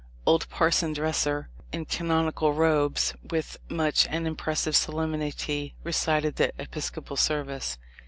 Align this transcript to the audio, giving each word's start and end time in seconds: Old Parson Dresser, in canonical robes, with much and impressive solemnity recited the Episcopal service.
Old 0.25 0.49
Parson 0.49 0.93
Dresser, 0.93 1.47
in 1.71 1.85
canonical 1.85 2.53
robes, 2.53 3.13
with 3.29 3.59
much 3.69 4.07
and 4.09 4.25
impressive 4.25 4.75
solemnity 4.75 5.75
recited 5.83 6.37
the 6.37 6.51
Episcopal 6.59 7.15
service. 7.17 7.77